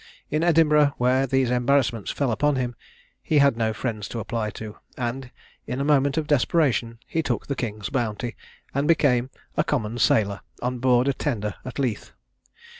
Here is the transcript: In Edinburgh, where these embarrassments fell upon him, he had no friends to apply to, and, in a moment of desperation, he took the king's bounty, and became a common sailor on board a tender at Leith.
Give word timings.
In 0.31 0.41
Edinburgh, 0.43 0.95
where 0.97 1.27
these 1.27 1.51
embarrassments 1.51 2.09
fell 2.09 2.31
upon 2.31 2.55
him, 2.55 2.73
he 3.21 3.37
had 3.37 3.55
no 3.55 3.71
friends 3.71 4.07
to 4.07 4.17
apply 4.17 4.49
to, 4.57 4.77
and, 4.97 5.29
in 5.67 5.79
a 5.79 5.83
moment 5.85 6.17
of 6.17 6.25
desperation, 6.25 6.97
he 7.05 7.21
took 7.21 7.45
the 7.45 7.53
king's 7.53 7.89
bounty, 7.91 8.35
and 8.73 8.87
became 8.87 9.29
a 9.55 9.63
common 9.63 9.99
sailor 9.99 10.39
on 10.59 10.79
board 10.79 11.07
a 11.07 11.13
tender 11.13 11.53
at 11.65 11.77
Leith. 11.77 12.13